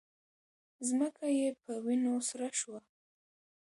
ځمکه 0.87 1.25
یې 1.37 1.49
په 1.63 1.71
وینو 1.85 2.13
سره 2.29 2.47
شوه 2.59 2.79